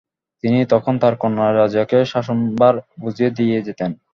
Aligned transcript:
তিনি 0.43 0.59
তখন 0.73 0.93
তার 1.01 1.13
কন্যা 1.15 1.47
রাজিয়াকে 1.51 1.97
শাসনভার 2.05 2.75
বুঝিয়ে 3.01 3.31
দিয়ে 3.37 3.57
যেতেন। 3.67 3.91